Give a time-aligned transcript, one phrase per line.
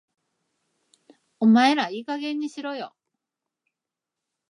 [1.39, 2.95] お前らいい加減にしろよ